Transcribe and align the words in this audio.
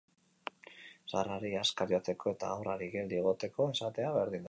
Zaharrari 1.11 1.53
azkar 1.61 1.93
joateko 1.93 2.35
eta 2.35 2.53
haurrari 2.55 2.91
geldi 2.97 3.23
egoteko 3.25 3.73
esatea 3.77 4.13
berdin 4.19 4.37
da. 4.37 4.39